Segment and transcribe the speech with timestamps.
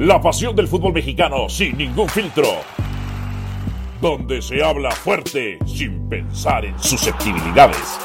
[0.00, 2.46] La pasión del fútbol mexicano sin ningún filtro.
[4.00, 7.98] Donde se habla fuerte sin pensar en susceptibilidades.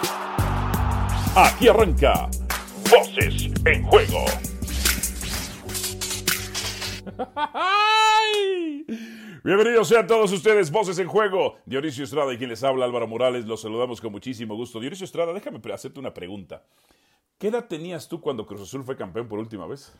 [1.37, 2.29] Aquí arranca
[2.91, 4.25] Voces en Juego.
[9.45, 11.59] Bienvenidos sean todos ustedes, Voces en Juego.
[11.65, 13.45] Dionisio Estrada y quien les habla, Álvaro Morales.
[13.45, 14.81] Los saludamos con muchísimo gusto.
[14.81, 16.65] Dionisio Estrada, déjame hacerte una pregunta.
[17.37, 19.93] ¿Qué edad tenías tú cuando Cruz Azul fue campeón por última vez?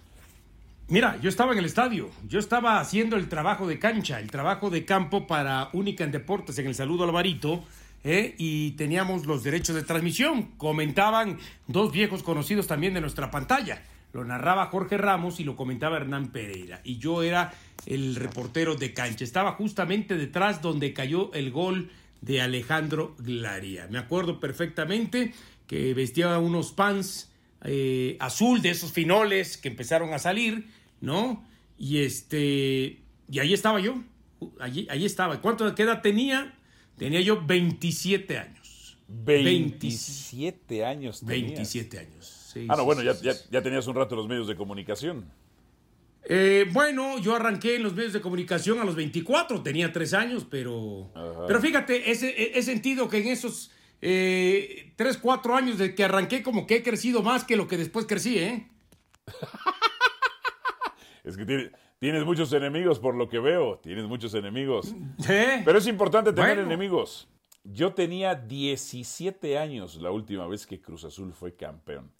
[0.88, 4.70] Mira, yo estaba en el estadio, yo estaba haciendo el trabajo de cancha, el trabajo
[4.70, 7.64] de campo para Única en Deportes en el Saludo Alvarito,
[8.04, 8.36] ¿eh?
[8.38, 10.44] y teníamos los derechos de transmisión.
[10.58, 13.82] Comentaban dos viejos conocidos también de nuestra pantalla.
[14.14, 16.82] Lo narraba Jorge Ramos y lo comentaba Hernán Pereira.
[16.84, 17.52] Y yo era
[17.88, 19.24] el reportero de cancha.
[19.24, 21.90] Estaba justamente detrás donde cayó el gol
[22.22, 23.88] de Alejandro Glaria.
[23.90, 25.34] Me acuerdo perfectamente
[25.66, 27.32] que vestía unos pants
[27.64, 30.68] eh, azul de esos finoles que empezaron a salir,
[31.02, 31.46] ¿no?
[31.78, 34.04] Y este, y ahí estaba yo,
[34.60, 35.42] allí, ahí estaba.
[35.42, 36.58] ¿Cuánto qué edad tenía?
[36.98, 38.98] Tenía yo 27 años.
[39.08, 41.48] 27 años tenías.
[41.48, 42.26] 27 años.
[42.54, 43.14] Sí, ah, no, bueno, ya,
[43.52, 45.26] ya, tenías un rato los medios de comunicación.
[46.28, 50.48] Eh, bueno, yo arranqué en los medios de comunicación a los 24, tenía tres años,
[50.50, 51.12] pero,
[51.48, 56.44] pero fíjate, ese, he sentido que en esos eh, tres, cuatro años de que arranqué,
[56.44, 58.70] como que he crecido más que lo que después crecí, ¿eh?
[61.24, 64.94] es que tienes muchos enemigos por lo que veo, tienes muchos enemigos.
[65.28, 67.28] Pero es importante tener enemigos.
[67.64, 72.12] Yo tenía 17 años la última vez que Cruz Azul fue campeón.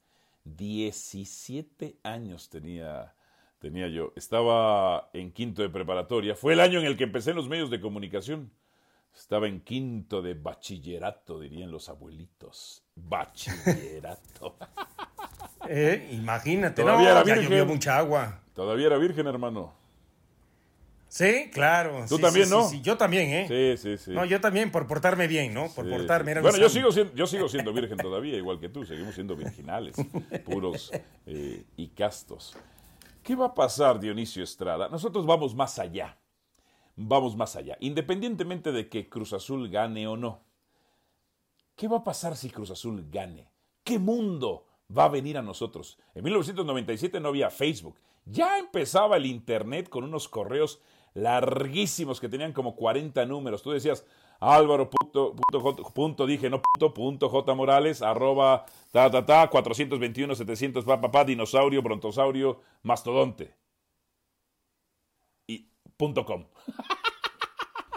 [0.44, 3.14] 17 años tenía,
[3.60, 4.12] tenía yo.
[4.16, 6.36] Estaba en quinto de preparatoria.
[6.36, 8.52] Fue el año en el que empecé en los medios de comunicación.
[9.16, 12.84] Estaba en quinto de bachillerato, dirían los abuelitos.
[12.96, 14.58] Bachillerato.
[15.70, 17.68] eh, imagínate, todavía era virgen.
[17.68, 18.42] mucha agua.
[18.54, 19.74] Todavía era virgen, hermano.
[21.08, 22.06] Sí, claro.
[22.10, 22.68] Tú también, ¿no?
[22.68, 23.78] Sí, yo también, ¿eh?
[23.78, 24.12] Sí, sí, sí.
[24.12, 25.70] No, yo también, por portarme bien, ¿no?
[25.70, 26.38] Por portarme.
[26.42, 28.86] Bueno, yo sigo, siendo, yo sigo siendo virgen todavía, igual que tú.
[28.86, 29.96] Seguimos siendo virginales,
[30.46, 30.92] puros
[31.26, 32.58] eh, y castos.
[33.24, 34.90] ¿Qué va a pasar, Dionisio Estrada?
[34.90, 36.18] Nosotros vamos más allá
[36.96, 37.78] vamos más allá.
[37.80, 40.42] Independientemente de que Cruz Azul gane o no,
[41.76, 43.50] ¿qué va a pasar si Cruz Azul gane?
[43.84, 45.98] ¿Qué mundo va a venir a nosotros?
[46.14, 48.00] En 1997 no había Facebook.
[48.26, 50.82] Ya empezaba el Internet con unos correos
[51.14, 53.62] larguísimos que tenían como 40 números.
[53.62, 54.06] Tú decías,
[54.40, 61.00] Álvaro punto, dije, no punto, punto, J Morales, arroba, ta, ta, ta, 421, 700, pa,
[61.00, 63.54] pa, pa, dinosaurio, brontosaurio, mastodonte.
[65.96, 66.46] Y punto com.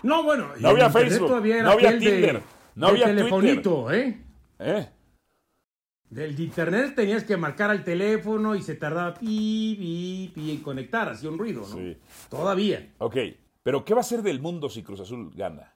[0.02, 2.42] No, bueno, no había Facebook, no había Tinder,
[2.76, 4.22] no había telefonito, ¿eh?
[4.60, 4.88] ¿eh?
[6.08, 11.08] Del internet tenías que marcar al teléfono y se tardaba pi, pi, pi en conectar,
[11.08, 11.76] hacía un ruido, ¿no?
[11.76, 11.96] Sí.
[12.30, 12.94] Todavía.
[12.98, 13.16] Ok,
[13.62, 15.74] pero ¿qué va a ser del mundo si Cruz Azul gana?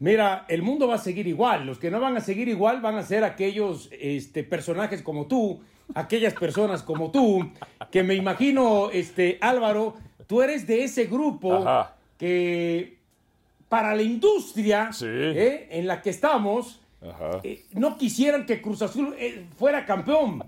[0.00, 1.66] Mira, el mundo va a seguir igual.
[1.66, 5.62] Los que no van a seguir igual van a ser aquellos este, personajes como tú,
[5.94, 7.52] aquellas personas como tú,
[7.90, 9.94] que me imagino, este, Álvaro,
[10.30, 11.66] tú eres de ese grupo
[12.16, 12.98] que
[13.68, 15.66] para la industria ¿eh?
[15.72, 16.80] en la que estamos,
[17.42, 20.44] eh, no quisieran que Cruz Azul eh, fuera campeón.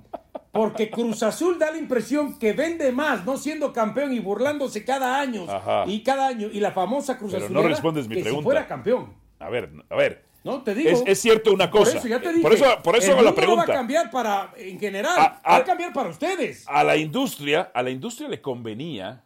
[0.53, 5.19] Porque Cruz Azul da la impresión que vende más, no siendo campeón y burlándose cada
[5.19, 5.47] año
[5.87, 6.49] y cada año.
[6.53, 7.53] Y la famosa Cruz Azul.
[7.53, 8.43] No respondes mi que pregunta.
[8.43, 9.15] Si fuera campeón.
[9.41, 10.25] A ver, a ver.
[10.45, 11.03] No, te digo.
[11.07, 11.93] Es, cierto una cosa.
[11.93, 12.43] Por eso ya te dije.
[12.43, 13.63] Por eso, por eso hago la pregunta.
[13.63, 16.65] No va a cambiar para, en general, va a cambiar para ustedes.
[16.69, 19.25] A la industria, a la industria le convenía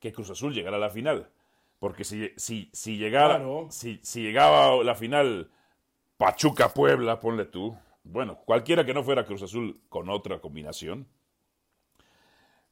[0.00, 1.30] que Cruz Azul llegara a la final.
[1.78, 5.50] Porque si, si, si llegara, si, si llegaba la final
[6.16, 11.06] Pachuca-Puebla, ponle tú, bueno, cualquiera que no fuera Cruz Azul con otra combinación,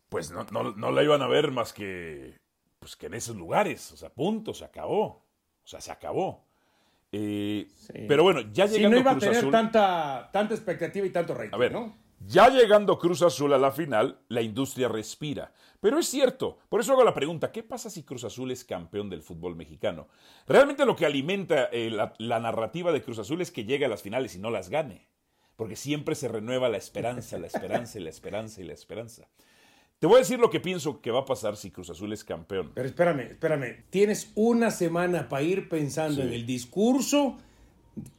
[0.08, 2.38] pues no, no, la iban a ver más que,
[2.78, 3.92] pues que en esos lugares.
[3.92, 5.04] O sea, punto, se acabó.
[5.04, 6.44] O sea, se acabó.
[7.12, 7.68] Eh,
[8.08, 11.54] pero bueno, ya llegando sí, no iba a tener tanta, tanta expectativa y tanto rating,
[11.54, 11.94] a ver, ¿no?
[12.20, 15.52] Ya llegando Cruz Azul a la final, la industria respira.
[15.80, 19.10] Pero es cierto, por eso hago la pregunta, ¿qué pasa si Cruz Azul es campeón
[19.10, 20.08] del fútbol mexicano?
[20.46, 24.02] Realmente lo que alimenta eh, la, narrativa de Cruz Azul es que llegue a las
[24.02, 25.06] finales y no las gane,
[25.56, 29.28] porque siempre se renueva la esperanza, la esperanza y la esperanza y la esperanza.
[29.98, 32.24] Te voy a decir lo que pienso que va a pasar si Cruz Azul es
[32.24, 32.72] campeón.
[32.74, 37.38] Pero espérame, espérame, tienes una semana para ir pensando en el discurso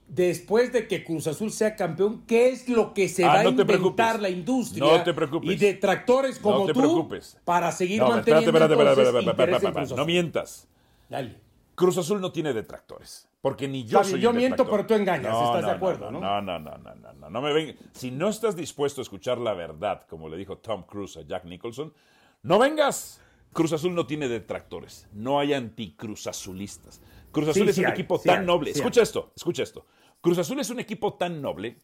[0.07, 3.47] después de que Cruz Azul sea campeón, ¿qué es lo que se ah, va a
[3.47, 4.83] inventar la industria?
[4.83, 5.49] No te preocupes.
[5.49, 7.37] Y detractores como no te tú preocupes.
[7.45, 10.67] para seguir manteniendo espérate, espérate, espérate, No mientas.
[11.09, 11.35] Dale.
[11.75, 13.27] Cruz Azul no tiene detractores.
[13.39, 15.33] Porque ni yo soy Yo miento, pero tú engañas.
[15.33, 16.19] ¿Estás de acuerdo, no?
[16.19, 17.29] No, no, no, no, no, no.
[17.29, 17.77] no me ven.
[17.93, 21.45] Si no estás dispuesto a escuchar la verdad, como le dijo Tom Cruise a Jack
[21.45, 21.93] Nicholson,
[22.41, 23.21] No vengas.
[23.53, 25.07] Cruz Azul no tiene detractores.
[25.13, 27.01] No hay anticruzazulistas.
[27.37, 28.71] Cruz Azul Sí, es sí un hay, equipo sí tan hay, noble.
[28.71, 29.85] escucha esto, escucha esto.
[30.21, 31.77] Cruz Azul es un equipo tan noble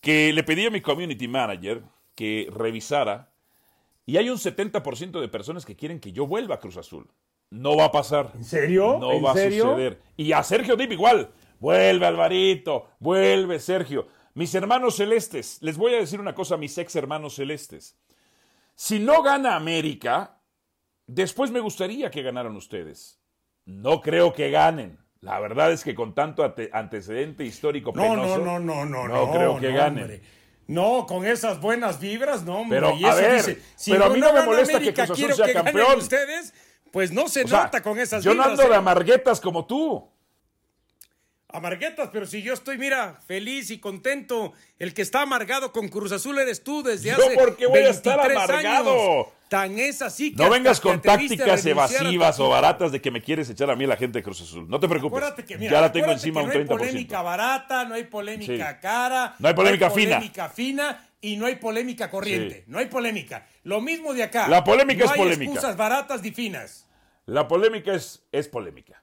[0.00, 1.82] que le pedí a mi community manager
[2.14, 3.32] que revisara
[4.06, 7.10] y hay un 70% de personas que quieren que yo vuelva a Cruz Azul.
[7.50, 8.30] No va a pasar.
[8.34, 8.98] ¿En serio?
[9.00, 9.66] No ¿En va serio?
[9.66, 10.02] a suceder.
[10.16, 11.30] Y a Sergio Dip igual.
[11.58, 14.06] Vuelve Alvarito, vuelve Sergio.
[14.34, 17.96] Mis hermanos celestes, les voy a decir una cosa a mis ex hermanos celestes.
[18.74, 20.40] Si no gana América,
[21.06, 23.20] después me gustaría que ganaran ustedes.
[23.66, 24.98] No creo que ganen.
[25.20, 29.26] La verdad es que con tanto ante- antecedente histórico No, penoso, no, no, no, no,
[29.26, 30.02] no creo que no, ganen.
[30.04, 30.22] hombre.
[30.66, 32.80] No, con esas buenas vibras, no, hombre.
[32.80, 35.06] Pero, y a eso ver, dice, si pero a mí no me molesta que América,
[35.06, 35.98] Cruz Azul sea que campeón.
[35.98, 36.54] ustedes,
[36.90, 38.74] pues no se O sea, nota con esas yo no ando de ¿eh?
[38.76, 40.08] amarguetas como tú.
[41.48, 46.10] Amarguetas, pero si yo estoy, mira, feliz y contento, el que está amargado con Cruz
[46.12, 48.90] Azul eres tú desde ¿Yo hace por qué voy a estar 23 amargado?
[48.92, 49.26] años.
[49.48, 53.48] Tan es así que No vengas con tácticas evasivas o baratas de que me quieres
[53.50, 54.68] echar a mí la gente de Cruz Azul.
[54.68, 55.16] No te preocupes.
[55.16, 56.68] Acuérdate que, mira, ya la tengo encima que un no hay 30%.
[56.68, 58.78] polémica barata, no hay polémica Sí.
[58.80, 59.34] cara.
[59.38, 60.16] No hay polémica fina.
[60.16, 62.56] polémica fina y no hay polémica corriente.
[62.60, 62.64] Sí.
[62.66, 63.46] No hay polémica.
[63.64, 64.48] Lo mismo de acá.
[64.48, 65.52] La polémica no es hay polémica.
[65.52, 66.86] excusas baratas ni finas.
[67.26, 69.02] La polémica es, es polémica.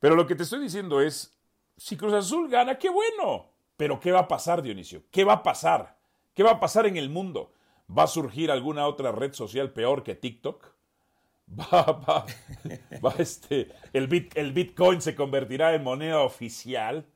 [0.00, 1.36] Pero lo que te estoy diciendo es,
[1.76, 3.50] si Cruz Azul gana, qué bueno.
[3.76, 5.02] Pero ¿qué va a pasar, Dionisio?
[5.10, 5.96] ¿Qué va a pasar?
[6.34, 7.52] ¿Qué va a pasar en el mundo?
[7.96, 10.66] ¿Va a surgir alguna otra red social peor que TikTok?
[11.58, 12.26] Va, va,
[13.02, 17.06] va este, el, bit- el Bitcoin se convertirá en moneda oficial.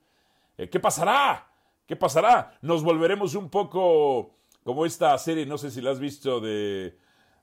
[0.57, 1.53] Eh, ¿Qué pasará?
[1.87, 2.57] ¿Qué pasará?
[2.63, 4.35] Nos volveremos un poco
[4.65, 6.97] como esta serie, no sé si la has visto, de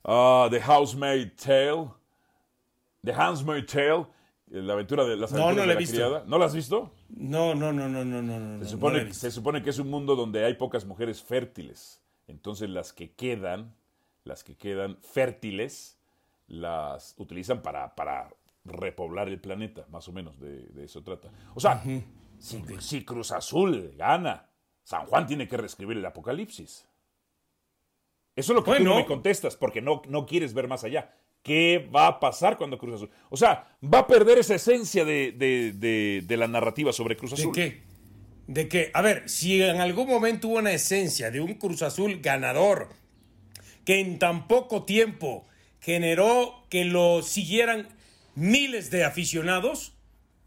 [0.04, 1.90] ah, The Housemaid Tale.
[3.04, 4.08] The Handmaid's Tale,
[4.52, 5.96] eh, la aventura de las No, aventuras no de la he la visto.
[5.96, 6.24] criada.
[6.26, 6.92] ¿No la has visto?
[7.10, 8.58] No, no, no, no, no, no, no.
[8.58, 12.02] No supone, se supone que es un mundo donde hay pocas mujeres fértiles.
[12.30, 13.76] Entonces las que quedan,
[14.24, 15.98] las que quedan fértiles,
[16.48, 18.30] las utilizan para, para
[18.66, 21.30] repoblar el planeta, más o menos, de, de eso trata.
[21.56, 21.84] O sea,
[22.40, 24.48] si, si Cruz Azul gana,
[24.84, 26.86] San Juan tiene que reescribir el Apocalipsis.
[28.36, 28.92] Eso es lo que tú Bueno.
[28.92, 31.14] no me contestas, porque no, no quieres ver más allá.
[31.44, 33.10] ¿Qué va a pasar cuando Cruz Azul?
[33.30, 37.31] O sea, va a perder esa esencia de, de- de- de la narrativa sobre Cruz
[37.31, 37.54] ¿De Azul.
[37.54, 37.84] qué?
[38.50, 42.19] De que, a ver, si en algún momento hubo una esencia de un Cruz Azul
[42.19, 42.90] ganador,
[43.86, 45.46] que en tan poco tiempo
[45.80, 47.88] generó que lo siguieran
[48.34, 49.94] miles de aficionados,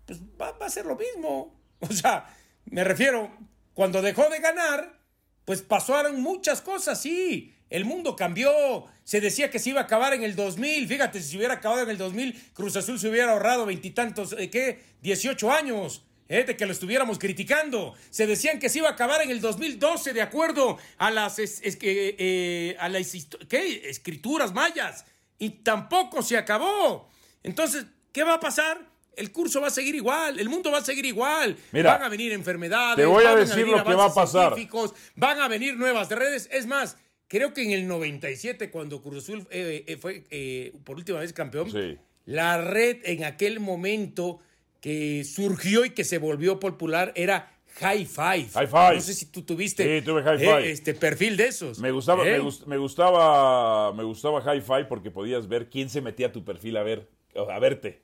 [0.06, 1.56] pues va, a ser lo mismo.
[1.78, 2.26] O sea,
[2.64, 3.30] me refiero,
[3.72, 4.98] cuando dejó de ganar,
[5.44, 7.54] pues pasaron muchas cosas, sí.
[7.70, 8.84] El mundo cambió.
[9.04, 10.88] Se decía que se iba a acabar en el 2000.
[10.88, 14.50] Fíjate, si se hubiera acabado en el 2000, Cruz Azul se hubiera ahorrado veintitantos, eh,
[14.50, 14.82] ¿qué?
[15.02, 16.04] 18 años.
[16.32, 17.94] Eh, de que lo estuviéramos criticando.
[18.10, 21.60] Se decían que se iba a acabar en el 2012 de acuerdo a las, es-
[21.62, 23.12] es que, eh, a las
[23.48, 23.88] ¿qué?
[23.90, 25.04] escrituras mayas.
[25.38, 27.08] Y tampoco se acabó.
[27.42, 28.78] Entonces, ¿qué va a pasar?
[29.14, 31.54] El curso va a seguir igual, el mundo va a seguir igual.
[31.72, 32.96] Mira, van a venir enfermedades.
[32.96, 34.54] te voy a van decir venir lo que va a pasar.
[34.54, 36.48] científicos, van a venir nuevas redes.
[36.50, 36.96] Es más,
[37.28, 41.34] creo que en el 97, cuando Cruz Azul eh, eh, fue eh, por última vez
[41.34, 41.98] campeón, Sí.
[42.24, 44.38] la red en aquel momento
[44.82, 48.48] que surgió y que se volvió popular era High Five.
[48.52, 48.94] High Five.
[48.96, 50.70] No sé si tú tuviste Sí, tuve High eh, Five.
[50.72, 51.78] este perfil de esos.
[51.78, 52.32] Me gustaba, ¿eh?
[52.38, 56.44] me, gust- me gustaba, me gustaba Hi-Fi porque podías ver quién se metía a tu
[56.44, 57.08] perfil a ver,
[57.48, 58.02] a verte.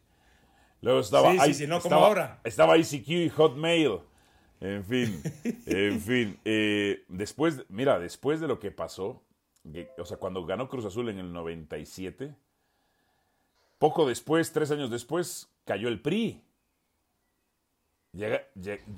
[0.80, 2.40] Luego estaba, Sí, sí, I- sí, no como ahora.
[2.44, 3.98] Estaba ICQ y Hotmail.
[4.60, 5.22] En fin,
[5.66, 6.38] en fin.
[6.44, 9.22] eh, después, mira, después de lo que pasó,
[9.72, 12.34] que- o sea, cuando ganó Cruz Azul en el 97,
[13.78, 16.42] poco después, tres años después, cayó el PRI.
[18.12, 18.42] Llega-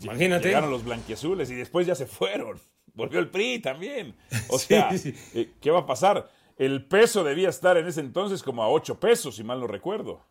[0.02, 0.48] Imagínate.
[0.48, 2.58] Llegaron los blanquiazules y después ya se fueron.
[2.94, 4.14] Volvió el PRI también.
[4.48, 5.14] O Sí, sea, sí.
[5.34, 6.30] eh, ¿qué va a pasar?
[6.56, 10.24] El peso debía estar en ese entonces como a 8 pesos, si mal no recuerdo.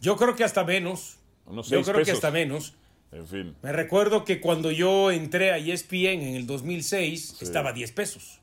[0.00, 1.18] Yo creo que hasta menos.
[1.46, 2.74] Unos Yo creo que hasta menos.
[3.12, 3.56] En fin.
[3.62, 8.40] Me recuerdo que cuando yo entré a ESPN en el 2006, estaba a 10 pesos.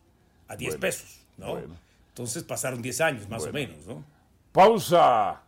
[0.48, 1.52] A 10 Bueno, pesos, ¿no?
[1.52, 1.76] bueno.
[2.10, 3.50] Entonces pasaron 10 años, más Bueno.
[3.50, 4.06] o menos, ¿no?
[4.52, 5.42] Pausa.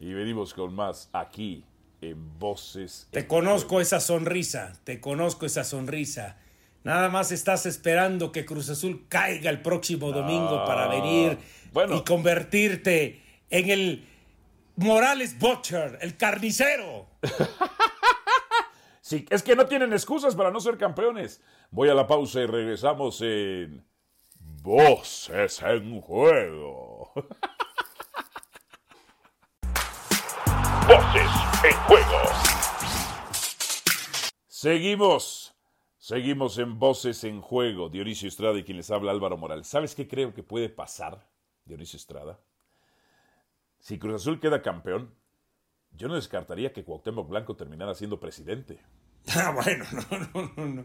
[0.00, 1.64] Y venimos con más aquí
[2.10, 3.08] en Voces.
[3.10, 6.38] Te en conozco esa sonrisa, te conozco esa sonrisa.
[6.82, 11.38] Nada más estás esperando que Cruz Azul caiga el próximo domingo para venir
[11.72, 11.96] bueno.
[11.96, 14.06] y convertirte en el
[14.76, 17.06] Morales Butcher, el carnicero.
[19.04, 21.42] Sí, es que no tienen excusas para no ser campeones.
[21.70, 23.84] Voy a la pausa y regresamos en
[24.62, 27.12] Voces en Juego.
[30.86, 31.30] Voces
[31.64, 32.18] en Juego.
[34.48, 35.54] Seguimos.
[35.98, 37.88] Seguimos en Voces en Juego.
[37.88, 39.66] Dionisio Estrada y quien les habla Álvaro Morales.
[39.66, 41.26] ¿Sabes qué creo que puede pasar?
[41.64, 42.38] Dionisio Estrada,
[43.80, 45.14] si Cruz Azul queda campeón,
[45.92, 48.78] yo no descartaría que Cuauhtémoc Blanco terminara siendo presidente.
[49.34, 50.84] Ah, bueno, no, no, no, no.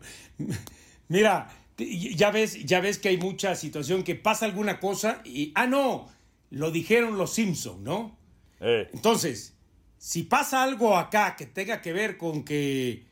[1.09, 5.67] Mira, ya ves, ya ves que hay mucha situación que pasa alguna cosa y ah
[5.67, 6.07] no,
[6.49, 8.17] lo dijeron los Simpson, ¿no?
[8.61, 9.58] Eh, Entonces,
[9.99, 13.03] si pasa algo acá que tenga que ver con que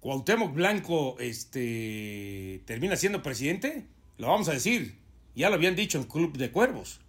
[0.00, 3.84] Cuauhtémoc Blanco este, termina siendo presidente,
[4.16, 4.96] lo vamos a decir.
[5.34, 7.00] Ya lo habían dicho en Club de Cuervos.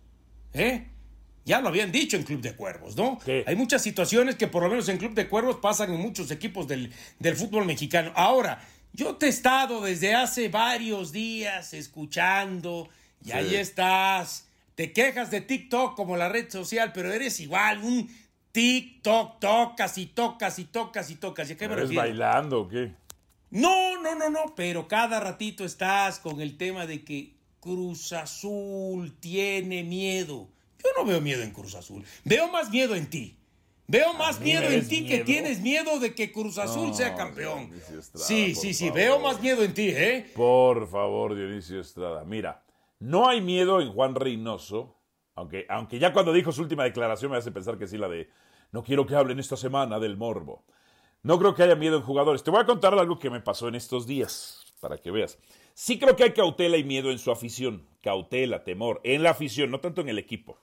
[0.53, 0.88] ¿Eh?
[1.46, 3.20] Ya lo habían dicho en Club de Cuervos, ¿no?
[3.46, 6.67] Hay muchas situaciones que por lo menos en Club de Cuervos pasan en muchos equipos
[6.67, 8.12] del, del fútbol mexicano.
[8.15, 12.89] Ahora, yo te he estado desde hace varios días escuchando
[13.24, 14.48] y ahí estás.
[14.74, 18.10] Te quejas de TikTok como la red social, pero eres igual, un
[18.62, 21.48] TikTok, tocas y tocas y tocas y tocas.
[21.48, 22.02] ¿Y a qué me ¿pero ¿Es refiero?
[22.10, 22.92] bailando o qué?
[23.52, 29.14] No, no, no, no, pero cada ratito estás con el tema de que Cruz Azul
[29.20, 30.50] tiene miedo.
[30.84, 33.38] Yo no veo miedo en Cruz Azul, veo más miedo en ti.
[33.86, 37.70] Veo más miedo en ti que tienes miedo de que Cruz Azul No, sea campeón.
[37.70, 38.96] Dionisio Estrada, Sí, sí, sí, favor.
[39.00, 40.32] veo más miedo en ti, ¿eh?
[40.36, 42.26] Por favor, Dionisio Estrada.
[42.26, 42.64] Mira,
[43.00, 44.97] no hay miedo en Juan Reynoso,
[45.38, 48.29] aunque, aunque ya cuando dijo su última declaración me hace pensar que sí, la de
[48.72, 50.65] no quiero que hablen esta semana del morbo.
[51.24, 52.44] No creo que haya miedo en jugadores.
[52.44, 55.39] Te voy a contar algo que me pasó en estos días, para que veas.
[55.74, 57.88] Sí creo que hay cautela y miedo en su afición.
[58.01, 60.58] Cautela, temor, en la afición, no tanto en el equipo.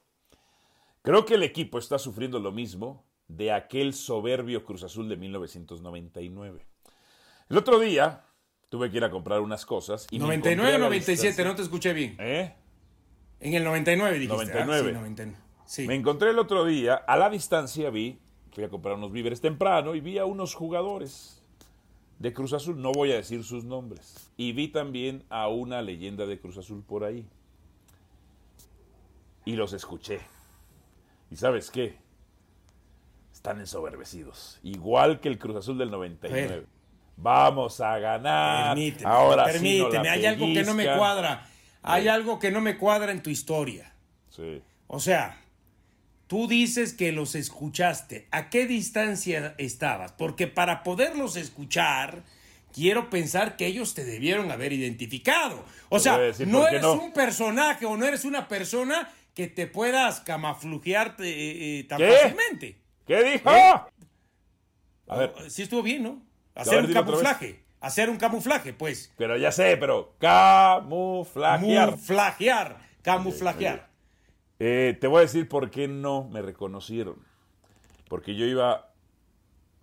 [1.03, 6.67] Creo que el equipo está sufriendo lo mismo de aquel soberbio Cruz Azul de 1999.
[7.49, 8.25] El otro día
[8.71, 11.29] tuve que ir a comprar unas cosas y me 99 encontré o a la 97,
[11.29, 12.17] distancia- no te escuché bien.
[12.19, 12.55] ¿Eh?
[13.45, 14.35] En el 99 dijiste.
[14.37, 14.73] 99.
[14.73, 15.39] Ah, sí, 99.
[15.67, 15.87] Sí.
[15.87, 18.19] Me encontré el otro día, a la distancia vi,
[18.53, 21.43] fui a comprar unos víveres temprano y vi a unos jugadores
[22.19, 26.25] de Cruz Azul, no voy a decir sus nombres, y vi también a una leyenda
[26.25, 27.27] de Cruz Azul por ahí.
[29.45, 30.21] Y los escuché.
[31.31, 31.99] ¿Y sabes qué?
[33.31, 36.45] Están ensoberbecidos, igual que el Cruz Azul del 99.
[36.45, 36.67] A ver.
[37.19, 38.75] Vamos a ganar.
[38.75, 41.47] Permíteme, Ahora sí permíteme, no hay algo que no me cuadra.
[41.85, 43.93] Hay algo que no me cuadra en tu historia.
[44.31, 44.63] Sí.
[44.87, 45.39] O sea,
[46.27, 48.27] tú dices que los escuchaste.
[48.31, 50.13] ¿A qué distancia estabas?
[50.13, 52.23] Porque para poderlos escuchar,
[52.73, 55.65] quiero pensar que ellos te debieron haber identificado.
[55.91, 56.95] O sea, no eres no.
[56.95, 62.11] un personaje o no eres una persona que te puedas camuflajearte eh, eh, tan ¿Qué?
[62.11, 62.79] fácilmente.
[63.07, 63.51] ¿Qué dijo?
[63.51, 63.75] ¿Eh?
[65.07, 66.23] A ver, Sí estuvo bien, ¿no?
[66.55, 67.64] Hacer ver, un camuflaje.
[67.85, 69.13] Hacer un camuflaje, pues.
[69.19, 71.91] pero ya sé, pero camuflajear.
[71.91, 72.79] Camuflajear.
[73.03, 73.91] Camuflajear.
[74.59, 77.17] Eh, te voy a decir por qué no me reconocieron.
[78.09, 78.91] Porque yo iba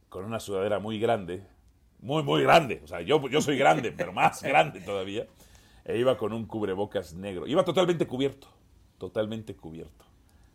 [0.09, 1.45] con una sudadera muy grande,
[1.99, 2.81] muy, muy grande.
[2.83, 5.27] O sea, yo, yo soy grande, pero más grande todavía.
[5.85, 7.45] E iba con un cubrebocas negro.
[7.45, 8.47] Iba totalmente cubierto,
[8.97, 10.05] totalmente cubierto.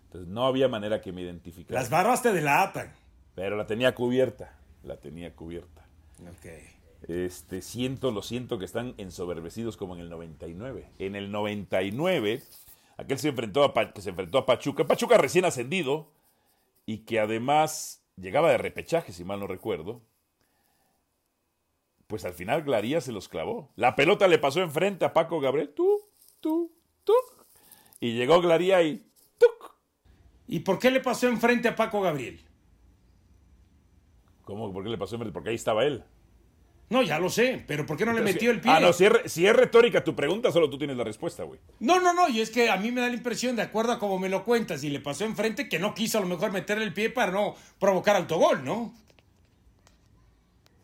[0.07, 1.81] Entonces no había manera que me identificara.
[1.81, 2.93] Las barbas te delatan.
[3.37, 5.87] Pero la tenía cubierta, la tenía cubierta.
[6.23, 6.76] Ok.
[7.09, 10.91] Este, siento, lo siento que están ensoberbecidos como en el 99.
[10.99, 12.43] En el 99,
[12.97, 16.11] aquel se enfrentó a, que se enfrentó a Pachuca, Pachuca recién ascendido
[16.85, 20.01] y que además llegaba de repechaje, si mal no recuerdo.
[22.09, 23.71] Pues al final Glaría se los clavó.
[23.77, 26.01] La pelota le pasó enfrente a Paco Gabriel, tú,
[26.41, 26.73] tú,
[27.05, 27.13] tú.
[28.01, 29.07] Y llegó Glaría y
[29.39, 29.75] ¡tuc!
[30.49, 32.41] ¿Y por qué le pasó enfrente a Paco Gabriel?
[34.43, 34.73] ¿Cómo?
[34.73, 35.33] ¿Por qué le pasó enfrente?
[35.33, 36.05] Porque ahí estaba él.
[36.89, 38.71] No, ya lo sé, pero ¿por qué no le metió el pie?
[38.73, 41.43] Ah, no, si es, re- si es retórica tu pregunta, solo tú tienes la respuesta,
[41.43, 41.59] güey.
[41.81, 43.99] no, no, no, y es que a mí me da la impresión, de acuerdo a
[43.99, 46.85] como me lo cuentas, y le pasó enfrente, que no quiso a lo mejor meterle
[46.85, 48.95] el pie para no provocar autogol, ¿no?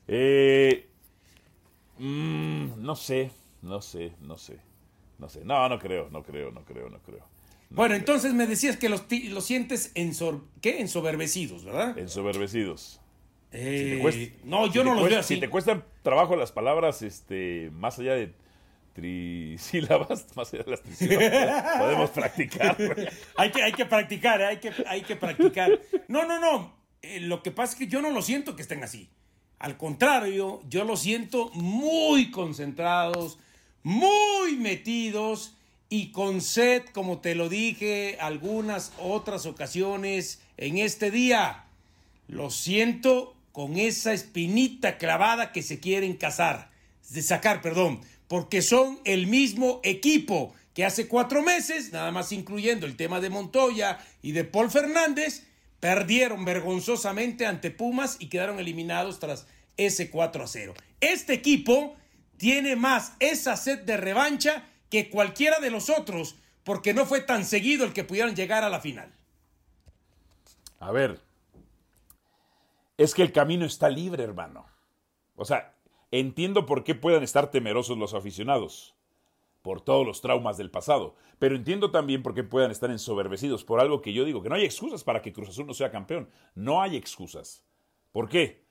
[0.08, 0.88] Eh,
[1.98, 3.30] mm, no sé,
[3.62, 4.58] no sé, no sé,
[5.18, 5.44] no sé.
[5.44, 7.24] No, no creo, no creo, no creo, no creo.
[7.70, 9.92] Bueno, entonces me decías que los, los sientes
[10.60, 10.80] ¿qué?
[10.80, 11.96] ensoberbecidos, ¿verdad?
[11.98, 13.00] Ensoberbecidos.
[13.52, 15.34] Eh, te cuesta- no, Si yo no los cuesta- veo así.
[15.34, 18.32] Si te cuestan trabajo las palabras, este, más allá de
[18.94, 22.76] trisílabas, más allá de las trisílabas, podemos practicar.
[23.36, 25.80] hay, que, hay que practicar, hay que, hay que practicar.
[26.08, 26.74] No, no, no.
[27.02, 29.08] Eh, lo que pasa es que yo no lo siento que estén así.
[29.58, 33.38] Al contrario, yo los siento muy concentrados,
[33.82, 35.56] muy metidos
[35.88, 41.64] y con sed, como te lo dije algunas otras ocasiones en este día.
[42.28, 46.70] Los siento con esa espinita clavada que se quieren cazar,
[47.10, 52.86] de sacar, perdón, porque son el mismo equipo que hace cuatro meses, nada más incluyendo
[52.86, 55.46] el tema de Montoya y de Paul Fernández,
[55.80, 60.74] perdieron vergonzosamente ante Pumas y quedaron eliminados tras ese 4 a 0.
[61.00, 61.96] Este equipo
[62.38, 67.44] tiene más esa sed de revancha que cualquiera de los otros, porque no fue tan
[67.44, 69.12] seguido el que pudieran llegar a la final.
[70.80, 71.20] A ver,
[73.02, 74.66] es que el camino está libre, hermano.
[75.36, 75.74] O sea,
[76.10, 78.94] entiendo por qué puedan estar temerosos los aficionados
[79.62, 83.80] por todos los traumas del pasado, pero entiendo también por qué puedan estar ensoberbecidos por
[83.80, 86.28] algo que yo digo, que no hay excusas para que Cruz Azul no sea campeón.
[86.54, 87.64] No hay excusas.
[88.10, 88.64] ¿Por qué?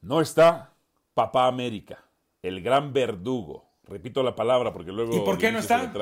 [0.00, 0.74] No está
[1.14, 2.04] Papá América,
[2.42, 3.68] el gran verdugo.
[3.84, 5.16] Repito la palabra porque luego...
[5.16, 5.92] ¿Y por qué no está?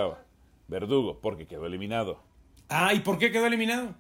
[0.69, 2.21] Verdugo, porque quedó eliminado.
[2.69, 3.95] Ah, ¿y por qué quedó eliminado?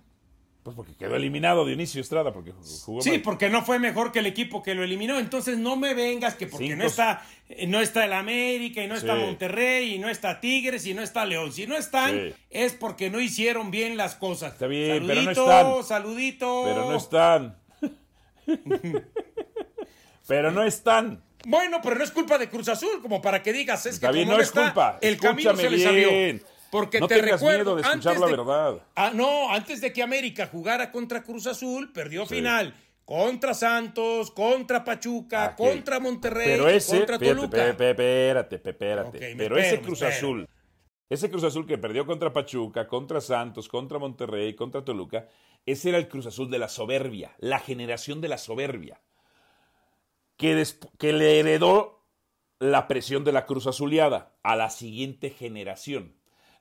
[0.66, 2.52] Pues porque quedó eliminado Dionisio Estrada, porque
[2.85, 5.20] jugó Sí, porque no fue mejor que el equipo que lo eliminó.
[5.20, 8.96] Entonces no me vengas que porque no está, eh, no está el América, y no
[8.96, 11.52] está Monterrey, y no está Tigres, y no está León.
[11.52, 14.54] Si no están, es porque no hicieron bien las cosas.
[14.54, 15.85] Está bien, pero no están.
[15.85, 16.62] Saludito.
[16.64, 17.56] Pero no están.
[20.26, 21.23] pero no están.
[21.46, 24.28] Bueno, pero no es culpa de Cruz Azul, como para que digas, es que bien,
[24.28, 24.99] no, es culpa.
[25.00, 26.11] el camino se le salió.
[26.70, 28.82] Porque no te tengas recuerdo, miedo de escuchar la verdad.
[28.94, 32.75] Ah, no, antes de que América jugara contra Cruz Azul, perdió final
[33.06, 37.68] contra Santos, contra Pachuca, contra Monterrey, Pero ese, contra Toluca.
[37.68, 40.46] Espérate, espérate, Pero ese Cruz Azul,
[41.08, 45.28] ese Cruz Azul que perdió contra Pachuca, contra Santos, contra Monterrey, contra Toluca,
[45.64, 49.00] ese era el Cruz Azul de la soberbia, la generación de la soberbia,
[50.37, 50.66] que,
[50.99, 52.04] que le heredó
[52.58, 56.15] la presión de la Cruz Azuleada a la siguiente generación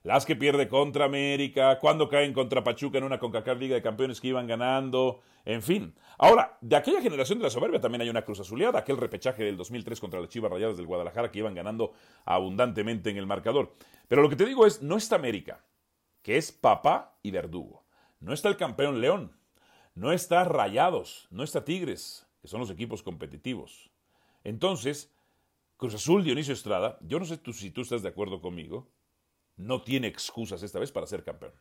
[0.06, 4.20] las que pierde contra América, cuando caen contra Pachuca en una CONCACAF Liga de Campeones
[4.20, 5.96] que iban ganando, en fin.
[6.16, 9.56] Ahora, de aquella generación de la soberbia también hay una cruz azuleada, aquel repechaje del
[9.56, 11.92] 2003 contra las Chivas Rayadas del Guadalajara que iban ganando
[12.24, 13.74] abundantemente en el marcador.
[14.06, 15.64] Pero lo que te digo es, no está América,
[16.22, 17.84] que es papá y verdugo.
[18.20, 19.32] No está el campeón León,
[19.96, 23.90] no está Rayados, no está Tigres, que son los equipos competitivos.
[24.44, 25.12] Entonces,
[25.76, 28.88] Cruz Azul, Dionisio Estrada, yo no sé tú, si tú estás de acuerdo conmigo,
[29.56, 31.52] no tiene excusas esta vez para ser campeón.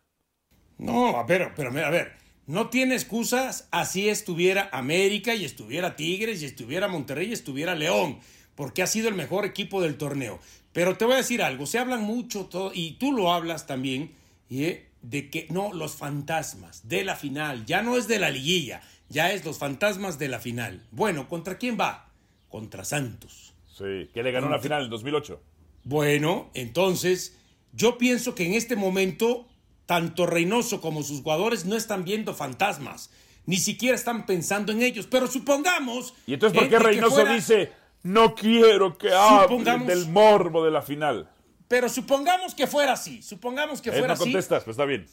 [0.77, 2.13] No, pero, pero a ver,
[2.47, 8.19] no tiene excusas así estuviera América y estuviera Tigres y estuviera Monterrey y estuviera León,
[8.55, 10.39] porque ha sido el mejor equipo del torneo.
[10.73, 14.13] Pero te voy a decir algo, se hablan mucho todo, y tú lo hablas también,
[14.49, 14.89] ¿eh?
[15.01, 19.31] de que no, los fantasmas de la final, ya no es de la liguilla, ya
[19.31, 20.85] es los fantasmas de la final.
[20.91, 22.11] Bueno, ¿contra quién va?
[22.49, 23.53] Contra Santos.
[23.67, 25.41] Sí, que le ganó la final en 2008.
[25.83, 27.37] Bueno, entonces
[27.75, 29.47] yo pienso que en este momento,
[29.85, 33.09] tanto Reynoso como sus jugadores no están viendo fantasmas,
[33.45, 35.07] ni siquiera están pensando en ellos.
[35.07, 36.13] Pero supongamos.
[36.25, 37.71] ¿Y entonces por qué Reynoso dice,
[38.03, 41.29] no quiero que hablen del morbo de la final?
[41.67, 43.21] Pero supongamos que fuera así.
[43.21, 45.07] Supongamos que fuera no contestas, pues está bien.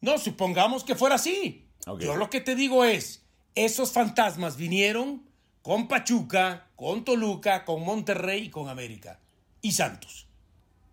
[0.00, 1.66] No, supongamos que fuera así.
[2.00, 5.22] Yo lo que te digo es: esos fantasmas vinieron
[5.62, 9.20] con Pachuca, con Toluca, con Monterrey y con América.
[9.62, 10.23] Y Santos.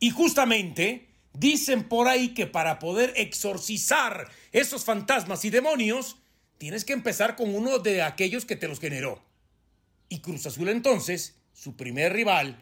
[0.02, 6.18] Y justamente dicen por ahí que para poder exorcizar esos fantasmas y demonios,
[6.58, 9.24] tienes que empezar con uno de aquellos que te los generó.
[10.10, 12.62] Y Cruz Azul entonces, su primer rival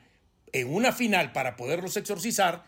[0.52, 2.66] en una final para poderlos exorcizar,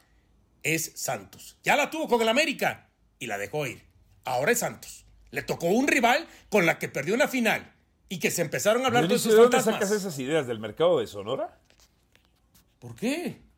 [0.63, 1.57] es Santos.
[1.63, 3.84] Ya la tuvo con el América y la dejó ir.
[4.23, 5.05] Ahora es Santos.
[5.31, 7.73] Le tocó un rival con la que perdió una final
[8.07, 10.99] y que se empezaron a hablar de esos ¿De dónde sacas esas ideas del mercado
[10.99, 11.60] de Sonora?
[12.79, 13.50] ¿Por qué?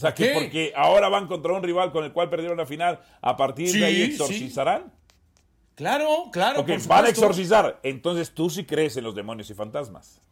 [0.00, 3.00] O sea, que porque ahora van contra un rival con el cual perdieron la final,
[3.20, 4.90] a partir de ahí exorcizarán.
[5.74, 6.60] Claro, claro.
[6.60, 7.78] Ok, van a exorcizar.
[7.82, 10.22] Entonces tú sí crees en los demonios y fantasmas.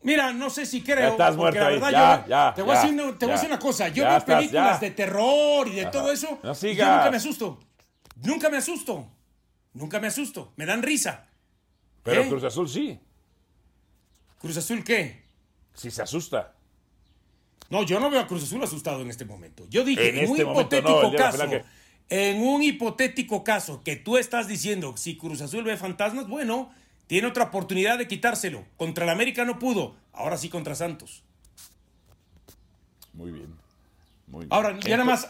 [0.00, 0.96] Mira, no sé si creo.
[0.96, 1.78] Ya estás muerto ahí.
[1.78, 3.88] Ya, ya, te, voy, a decir, una cosa.
[3.88, 6.38] Yo veo películas de terror y de todo eso.
[6.42, 7.60] No y yo nunca me asusto.
[8.22, 9.10] Nunca me asusto.
[9.74, 10.54] Nunca me asusto.
[10.56, 11.26] Me dan risa.
[12.02, 12.28] Pero ¿Eh?
[12.30, 12.98] Cruz Azul sí.
[14.38, 15.26] ¿Cruz Azul qué?
[15.74, 16.55] Si se asusta.
[17.70, 19.66] No, yo no veo a Cruz Azul asustado en este momento.
[19.68, 21.48] Yo dije, en, un este hipotético caso,
[22.08, 26.70] en un hipotético caso que tú estás diciendo, si Cruz Azul ve fantasmas, bueno,
[27.06, 28.64] tiene otra oportunidad de quitárselo.
[28.76, 31.22] Contra el América no pudo, ahora sí contra Santos.
[33.12, 33.54] Muy bien.
[34.26, 34.48] Muy bien.
[34.52, 35.26] Ahora, ya nada más,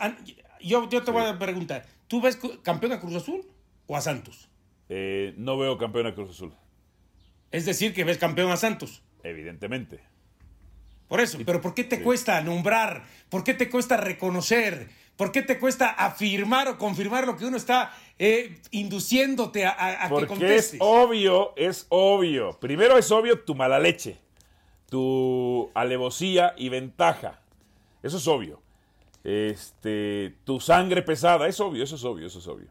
[0.61, 3.47] yo, te voy a preguntar, ¿tú ves campeón a Cruz Azul
[3.87, 4.49] o a Santos?
[4.89, 6.53] Eh, no veo campeón a Cruz Azul.
[7.51, 9.03] Es decir, que ves campeón a Santos.
[9.23, 10.01] Evidentemente.
[11.09, 13.05] Por eso, pero ¿por qué te cuesta nombrar?
[13.29, 14.89] ¿Por qué te cuesta reconocer?
[15.17, 20.09] ¿Por qué te cuesta afirmar o confirmar lo que uno está eh, induciéndote a, a
[20.09, 20.75] Porque que contestes?
[20.75, 22.59] es obvio, es obvio.
[22.61, 24.19] Primero es obvio tu mala leche,
[24.91, 27.41] tu alevosía y ventaja.
[28.03, 28.61] Eso es obvio.
[29.25, 32.69] Este, tu sangre pesada, es obvio, eso es obvio, eso es obvio.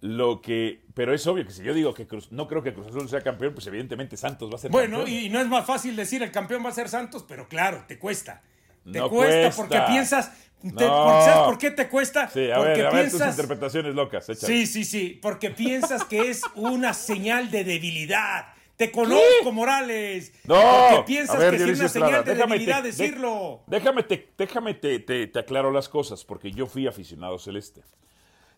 [0.00, 2.86] Lo que, pero es obvio que si yo digo que Cruz, no creo que Cruz
[2.86, 5.10] Azul sea campeón, pues evidentemente Santos va a ser bueno, campeón.
[5.10, 7.84] Bueno, y no es más fácil decir el campeón va a ser Santos, pero claro,
[7.88, 8.42] te cuesta.
[8.90, 9.56] Te No cuesta, cuesta.
[9.62, 10.30] porque piensas.
[10.62, 11.04] te- No.
[11.04, 12.28] porque ¿Sabes por qué te cuesta?
[12.28, 14.28] Sí, a porque ver, a ver tus interpretaciones locas.
[14.28, 14.46] échale.
[14.52, 18.46] Sí, sí, sí, porque piensas que es una señal de debilidad.
[18.76, 20.32] Te conozco, Morales.
[20.44, 20.54] No,
[20.90, 23.62] Porque piensas ver, que es una señal Estrada, de déjame debilidad te- decirlo.
[23.66, 27.82] déjame, te, déjame te, te- te aclaro las cosas, porque yo fui aficionado celeste.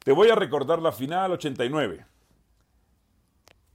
[0.04, 2.06] Te voy a recordar la final 89.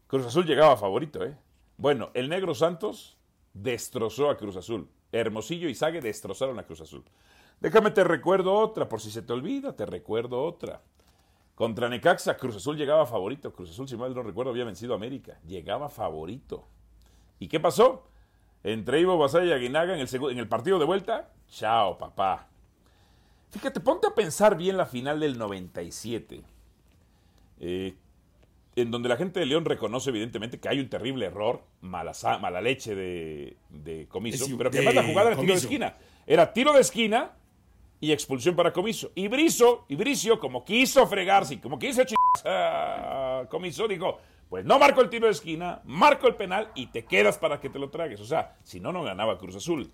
[0.07, 1.37] Cruz Azul llegaba favorito, ¿eh?
[1.77, 3.15] Bueno, el Negro Santos
[3.53, 4.89] destrozó a Cruz Azul.
[5.11, 7.03] Hermosillo y Sague destrozaron a Cruz Azul.
[7.59, 10.81] Déjame te recuerdo otra, por si se te olvida, te recuerdo otra.
[11.53, 13.53] Contra Necaxa, Cruz Azul llegaba favorito.
[13.53, 15.39] Cruz Azul, si mal no recuerdo, había vencido a América.
[15.45, 16.67] Llegaba favorito.
[17.37, 18.07] ¿Y qué pasó?
[18.63, 21.31] Entre Ivo Basay y Aguinaga en el, en el partido de vuelta.
[21.47, 22.47] Chao, papá.
[23.55, 26.41] Fíjate, ponte a pensar bien la final del 97.
[27.59, 27.93] eh,
[28.75, 32.59] en donde la gente de León reconoce evidentemente que hay un terrible error, mala, mala
[32.59, 35.97] leche de, de comiso, Es- pero que de además la jugada era tiro de esquina.
[36.27, 37.31] Era tiro de esquina
[38.01, 39.11] y expulsión para Comiso.
[39.15, 44.65] Y Brizo, y Bricio, como quiso fregarse, y como quiso chingarse a Comiso, dijo, pues
[44.65, 47.79] no marco el tiro de esquina, marco el penal y te quedas para que te
[47.79, 48.19] lo tragues.
[48.19, 49.89] O sea, si no, no ganaba Cruz Azul.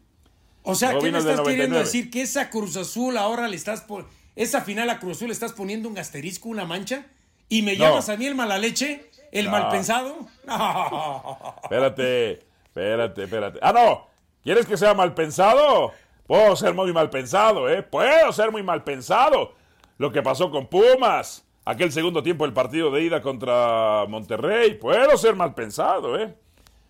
[0.63, 1.79] O sea, ¿qué me estás queriendo 99.
[1.79, 2.11] decir?
[2.11, 4.07] ¿Que esa Cruz Azul ahora le estás por...
[4.35, 7.05] Esa final a Cruz Azul le estás poniendo un asterisco, una mancha?
[7.49, 7.85] ¿Y me No.
[7.85, 9.09] llamas a mí el mala leche?
[9.31, 9.51] ¿El No.
[9.51, 10.27] mal pensado?
[10.45, 11.55] No.
[11.63, 13.59] Espérate, espérate, espérate.
[13.61, 14.07] Ah, no.
[14.43, 15.91] ¿Quieres que sea mal pensado?
[16.27, 17.83] Puedo ser muy mal pensado, ¿eh?
[17.83, 19.53] Puedo ser muy mal pensado.
[19.97, 25.17] Lo que pasó con Pumas, aquel segundo tiempo del partido de ida contra Monterrey, puedo
[25.17, 26.33] ser mal pensado, ¿eh?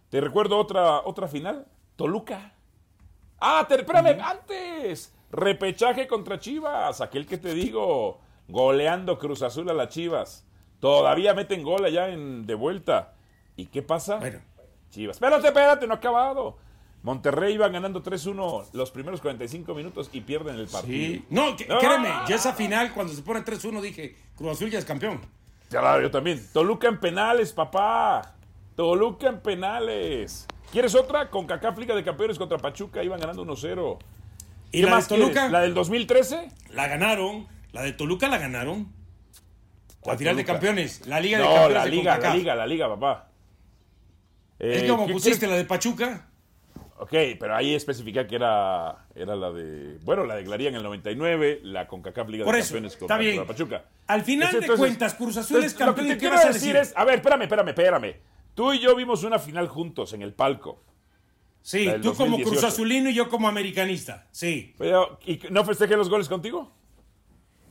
[0.10, 2.54] Te recuerdo otra, otra final, Toluca.
[3.42, 5.14] Ah, te, espérame, antes.
[5.32, 10.46] Repechaje contra Chivas, aquel que te digo, goleando Cruz Azul a las Chivas.
[10.80, 13.14] Todavía meten gol allá en, de vuelta.
[13.56, 14.18] ¿Y qué pasa?
[14.18, 14.40] Bueno.
[14.90, 15.16] Chivas.
[15.18, 16.58] Espérate, espérate, no ha acabado.
[17.04, 21.14] Monterrey iba ganando 3-1 los primeros 45 minutos y pierden el partido.
[21.16, 21.26] Sí.
[21.30, 24.86] No, que- créeme, yo esa final, cuando se pone 3-1, dije, Cruz Azul ya es
[24.86, 25.20] campeón.
[25.70, 26.46] Claro, yo también.
[26.54, 28.36] Toluca en penales, papá.
[28.76, 30.46] Toluca en penales.
[30.72, 31.30] ¿Quieres otra?
[31.30, 33.98] Con Cacá Liga de Campeones contra Pachuca iban ganando 1-0.
[34.72, 35.34] ¿Y ¿Qué la más de Toluca?
[35.34, 35.52] quieres?
[35.52, 36.48] ¿La del 2013?
[36.72, 37.48] La ganaron.
[37.74, 38.84] La de Toluca la ganaron.
[38.84, 41.06] La ¿Cuál final de campeones.
[41.08, 41.74] La Liga de No, Campeones.
[41.78, 43.28] la de liga, la liga, la liga, papá.
[44.58, 45.50] Es Eh, como ¿qué pusiste quieres?
[45.52, 46.28] la de Pachuca.
[46.98, 49.98] Ok, pero ahí especifica que era, era la de.
[50.04, 53.46] Bueno, la de Glaría en el 99, la CONCACAF Liga Por de eso, Campeones contra.
[53.46, 53.84] Pachuca.
[54.08, 56.76] Al final de cuentas, Cruz Azul es campeón, Lo que ¿y te quiero decir decir?
[56.78, 56.94] es.
[56.96, 58.16] A ver, espérame, espérame, espérame.
[58.54, 60.84] Tú y yo vimos una final juntos en el palco.
[61.62, 62.50] Sí, tú como 2018.
[62.50, 64.28] Cruz Azulino y yo como americanista.
[64.32, 64.74] Sí.
[64.78, 66.72] Pero, ¿Y no festejé los goles contigo?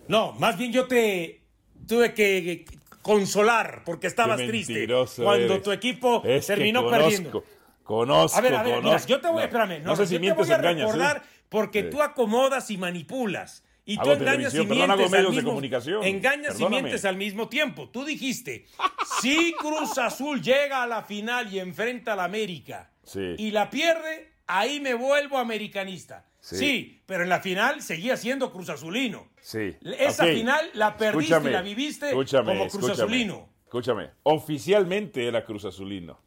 [0.09, 1.43] No, más bien yo te
[1.87, 2.65] tuve que
[3.03, 5.63] consolar porque estabas triste cuando eres.
[5.63, 7.45] tu equipo Es terminó conozco, perdiendo.
[7.83, 10.21] Conozco, A ver, a ver, mira, yo te voy, No, espérame, No, sé si yo
[10.21, 10.87] mientes te voy a engañas.
[10.93, 11.91] recordar porque Sí.
[11.91, 13.65] tú acomodas y manipulas.
[13.93, 16.05] Y tú engañas y mientes al de mismo comunicación.
[16.05, 17.89] Engañas y mientes al mismo tiempo.
[17.89, 18.67] Tú dijiste,
[19.21, 23.35] si Cruz Azul llega a la final y enfrenta a la América Sí.
[23.39, 26.27] y la pierde, ahí me vuelvo americanista.
[26.43, 26.57] Sí.
[26.57, 27.03] Sí.
[27.05, 29.29] pero en la final seguía siendo Cruz Azulino.
[29.43, 29.77] Sí.
[29.99, 33.49] Esa final la perdiste Escúchame, y la viviste escúchame, como Cruz escúchame, Azulino.
[33.65, 36.19] Escúchame, oficialmente era Cruz Azulino,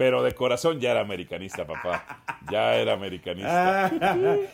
[0.00, 2.22] pero de corazón ya era americanista, papá.
[2.50, 3.92] Ya era americanista.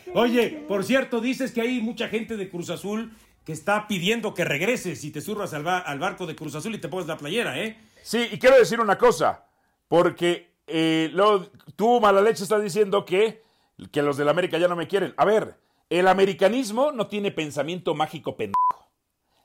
[0.13, 3.13] Oye, por cierto, dices que hay mucha gente de Cruz Azul
[3.45, 6.75] que está pidiendo que regreses y te surras al, ba- al barco de Cruz Azul
[6.75, 7.79] y te pongas la playera, ¿eh?
[8.01, 9.45] Sí, y quiero decir una cosa,
[9.87, 13.41] porque eh, lo- tú, mala leche, estás diciendo que,
[13.89, 15.13] que los del América ya no me quieren.
[15.15, 15.55] A ver,
[15.89, 18.91] el americanismo no tiene pensamiento mágico pendejo.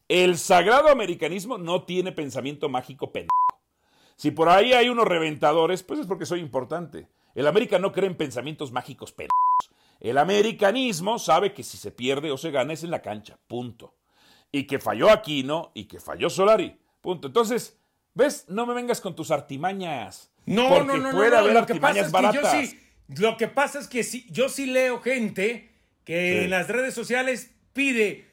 [0.09, 3.31] El sagrado americanismo no tiene pensamiento mágico pendejo.
[4.17, 7.09] Si por ahí hay unos reventadores, pues es porque soy importante.
[7.35, 9.33] El América no cree en pensamientos mágicos pendejos.
[10.01, 13.95] El americanismo sabe que si se pierde o se gana es en la cancha, punto.
[14.51, 17.29] Y que falló Aquino y que falló Solari, punto.
[17.29, 17.79] Entonces,
[18.15, 18.45] ¿ves?
[18.49, 20.31] No me vengas con tus artimañas.
[20.45, 22.51] No, porque no, no, no, puede no, haber Lo que pasa es que yo baratas.
[22.69, 22.81] sí,
[23.17, 25.71] lo que pasa es que sí, yo sí leo gente
[26.05, 26.45] que Sí.
[26.45, 28.29] en las redes sociales pide,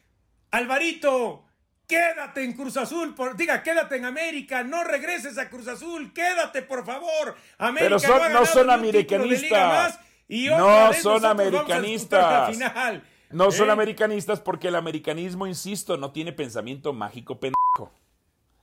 [0.51, 1.45] Alvarito,
[1.89, 6.61] quédate en Cruz Azul, por, diga, quédate en América, no regreses a Cruz Azul, quédate
[6.61, 7.35] por favor.
[7.57, 9.99] América Pero son- no son americanistas.
[10.27, 12.51] y No son americanistas.
[12.51, 13.03] final.
[13.31, 13.71] No son ¿Eh?
[13.71, 17.91] americanistas porque el americanismo, insisto, no tiene pensamiento mágico pendejo.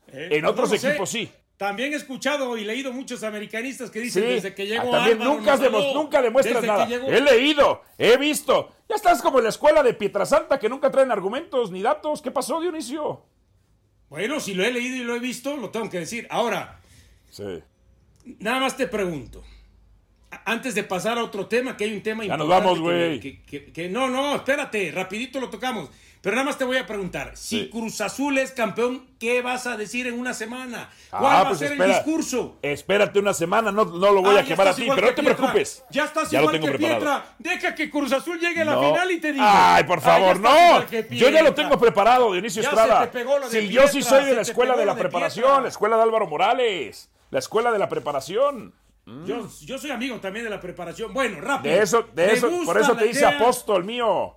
[0.08, 0.76] Eh, En otros sé.
[0.88, 1.30] equipos sí.
[1.56, 5.22] También he escuchado y leído muchos americanistas que dicen Sí, desde que llegó ah, también
[5.22, 6.86] Álvaro nunca, has nos demo- ganó, nunca demuestras nada.
[6.86, 8.72] llegó- He leído, he visto.
[8.88, 12.20] Ya estás como en la escuela de Pietrasanta que nunca traen argumentos ni datos.
[12.20, 13.22] ¿Qué pasó, Dionisio?
[14.10, 16.26] Bueno, si lo he leído y lo he visto, lo tengo que decir.
[16.30, 16.78] Ahora,
[17.30, 17.62] Sí.
[18.38, 19.42] nada más te pregunto.
[20.44, 22.82] antes de pasar a otro tema, que hay un tema Ya nos importante vamos, que-
[23.08, 23.20] güey.
[23.20, 25.88] que- que- que- no, no, espérate, rapidito lo tocamos.
[26.26, 27.70] Pero nada más te voy a preguntar, si Sí.
[27.70, 30.90] Cruz Azul es campeón, ¿qué vas a decir en una semana?
[31.12, 31.84] Ah, ¿Cuál va a pues ser espera.
[31.88, 32.56] el discurso?
[32.62, 35.22] Espérate una semana, no, no lo voy Ah, a quemar a ti, pero no te
[35.22, 35.36] Pietra.
[35.36, 35.84] preocupes.
[35.88, 37.22] Ya estás ya lo igual tengo que preparado.
[37.22, 37.36] Pietra.
[37.38, 38.80] Deja que Cruz Azul llegue a la No.
[38.90, 39.44] final y te digo.
[39.46, 40.84] Ay, por Ah, favor, no.
[41.10, 43.00] Yo ya lo tengo preparado, Dionisio Ya Estrada.
[43.02, 44.94] se te pegó lo de Si yo sí soy de la escuela de lo la
[44.96, 45.62] de preparación, Pietra.
[45.62, 48.74] la escuela de Álvaro Morales, la escuela de la preparación.
[49.26, 51.14] Yo, yo soy amigo también de la preparación.
[51.14, 51.72] Bueno, rápido.
[51.72, 54.34] De eso, de Me eso, por eso te dice apóstol mío.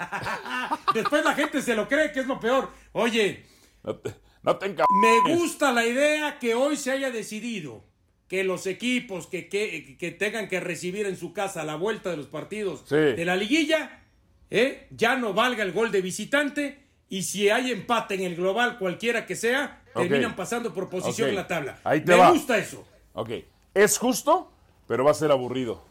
[0.94, 2.70] Después la gente se lo cree que es lo peor.
[2.92, 3.44] Oye,
[3.82, 7.84] No te, no te me gusta la idea que hoy se haya decidido
[8.28, 12.16] que los equipos que, que, que tengan que recibir en su casa la vuelta de
[12.16, 12.94] los partidos Sí.
[12.94, 14.02] de la liguilla,
[14.50, 14.86] ¿eh?
[14.90, 19.26] ya no valga el gol de visitante y si hay empate en el global, cualquiera
[19.26, 21.80] que sea, terminan pasando por posición en la tabla.
[21.82, 22.30] Ahí te me va.
[22.30, 22.86] gusta eso.
[23.14, 23.30] Ok,
[23.74, 24.52] es justo,
[24.86, 25.84] pero va a ser aburrido.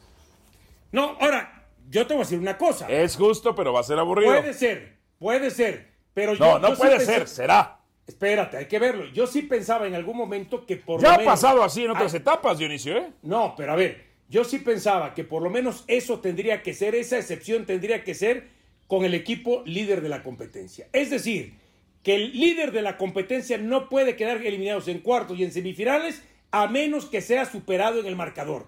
[0.93, 1.58] No, ahora,
[1.89, 2.87] yo te voy a decir una cosa.
[2.89, 4.31] Es justo, pero va a ser aburrido.
[4.33, 6.45] Puede ser, puede ser, pero yo...
[6.45, 7.75] No, no yo sí puede pensé- ser, será.
[8.07, 9.05] Espérate, hay que verlo.
[9.13, 11.91] Yo sí pensaba en algún momento que por Ya lo ha menos- pasado así en
[11.91, 13.11] otras Ah, etapas, Dionisio, ¿eh?
[13.21, 16.95] No, pero a ver, yo sí pensaba que por lo menos eso tendría que ser,
[16.95, 18.47] esa excepción tendría que ser
[18.87, 20.87] con el equipo líder de la competencia.
[20.91, 21.53] Es decir,
[22.01, 26.23] que el líder de la competencia no puede quedar eliminados en cuartos y en semifinales
[26.49, 28.65] a menos que sea superado en el marcador.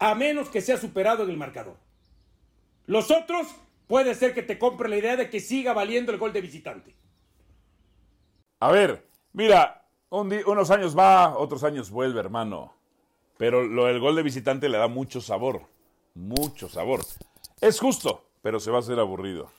[0.00, 1.76] A menos que sea superado en el marcador.
[2.86, 3.48] Los otros
[3.86, 6.94] puede ser que te compre la idea de que siga valiendo el gol de visitante.
[8.60, 12.74] A ver, mira, un unos años va, otros años vuelve, hermano.
[13.36, 15.62] Pero lo del gol de visitante le da mucho sabor.
[16.14, 17.00] Mucho sabor.
[17.60, 19.50] Es justo, pero se va a hacer aburrido.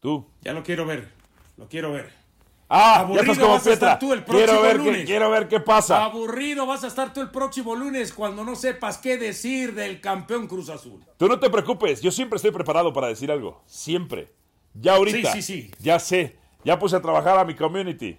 [0.00, 0.26] Tú.
[0.42, 1.10] Ya lo quiero ver,
[1.56, 2.25] lo quiero ver.
[2.68, 5.06] Ah, Aburrido ya vas a estar tú el quiero próximo ver qué, lunes.
[5.06, 6.04] quiero ver qué pasa.
[6.04, 10.48] Aburrido vas a estar tú el próximo lunes cuando no sepas qué decir del campeón
[10.48, 11.04] Cruz Azul.
[11.16, 13.62] Tú no te preocupes, yo siempre estoy preparado para decir algo.
[13.66, 14.32] Siempre.
[14.74, 15.32] Ya ahorita.
[15.32, 15.70] Sí, sí, sí.
[15.78, 16.36] Ya sé.
[16.64, 18.18] Ya puse a trabajar a mi community.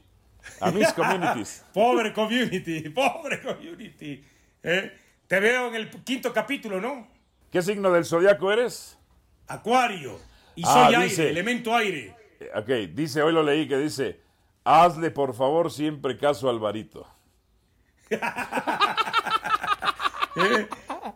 [0.62, 1.66] A mis communities.
[1.74, 4.24] Pobre community, pobre community.
[4.64, 4.92] ¿Eh?
[5.28, 7.06] Te veo en el quinto capítulo, ¿no?
[7.52, 8.98] ¿Qué signo del zodiaco eres?
[9.48, 10.18] Acuario.
[10.56, 12.16] Y Ah, soy aire, elemento aire.
[12.56, 14.22] Ok, dice, hoy lo leí que dice,
[14.68, 17.06] hazle por favor siempre caso a Alvarito.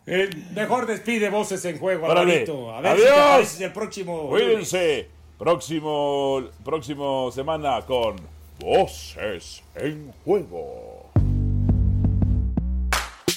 [0.08, 2.12] Eh, mejor despide voces en juego.
[2.12, 2.74] Alvarito.
[2.74, 3.22] A ver si te Adiós.
[3.28, 4.30] apareces el próximo.
[4.30, 5.10] Cuídense.
[5.38, 8.16] Próximo, próximo semana con
[8.60, 11.12] Voces en Juego.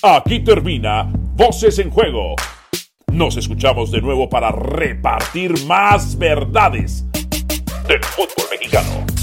[0.02, 1.04] Aquí termina
[1.36, 2.34] Voces en Juego.
[3.12, 7.04] Nos escuchamos de nuevo para repartir más verdades
[7.86, 9.13] del fútbol mexicano.